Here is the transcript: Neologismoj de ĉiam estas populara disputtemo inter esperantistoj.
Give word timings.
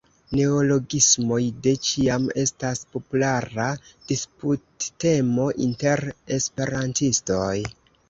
Neologismoj 0.37 1.37
de 1.67 1.73
ĉiam 1.89 2.25
estas 2.45 2.81
populara 2.95 3.69
disputtemo 4.15 5.49
inter 5.71 6.07
esperantistoj. 6.43 7.57